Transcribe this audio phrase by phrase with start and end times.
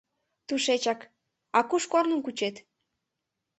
[0.47, 2.55] —ТушечакА куш корным кучет?